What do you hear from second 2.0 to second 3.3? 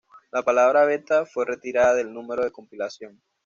número de compilación.